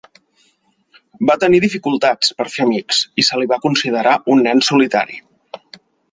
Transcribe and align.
Va 1.29 1.35
tenir 1.41 1.59
dificultats 1.65 2.31
per 2.39 2.47
fer 2.53 2.65
amics, 2.65 3.01
i 3.23 3.25
se 3.27 3.39
li 3.41 3.49
va 3.51 3.59
considerar 3.65 4.15
un 4.37 4.41
nen 4.47 4.63
solitari. 4.69 5.21